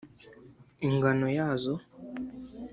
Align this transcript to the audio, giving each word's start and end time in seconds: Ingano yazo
Ingano 0.87 1.27
yazo 1.37 1.73